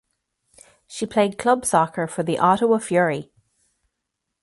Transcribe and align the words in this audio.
She 0.87 1.05
played 1.05 1.37
club 1.37 1.63
soccer 1.63 2.07
for 2.07 2.23
the 2.23 2.39
Ottawa 2.39 2.79
Fury. 2.79 3.31